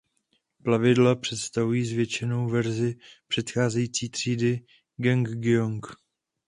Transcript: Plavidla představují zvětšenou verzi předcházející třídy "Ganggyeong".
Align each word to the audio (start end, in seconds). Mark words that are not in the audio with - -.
Plavidla 0.63 1.15
představují 1.15 1.85
zvětšenou 1.85 2.49
verzi 2.49 2.95
předcházející 3.27 4.09
třídy 4.09 4.65
"Ganggyeong". 4.97 5.87